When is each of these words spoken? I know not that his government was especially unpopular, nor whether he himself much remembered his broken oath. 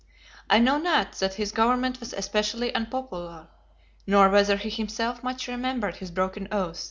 I 0.49 0.57
know 0.57 0.79
not 0.79 1.11
that 1.19 1.35
his 1.35 1.51
government 1.51 1.99
was 1.99 2.11
especially 2.11 2.73
unpopular, 2.73 3.49
nor 4.07 4.29
whether 4.29 4.57
he 4.57 4.71
himself 4.71 5.21
much 5.21 5.47
remembered 5.47 5.97
his 5.97 6.09
broken 6.09 6.47
oath. 6.51 6.79